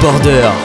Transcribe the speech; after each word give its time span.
Border. 0.00 0.57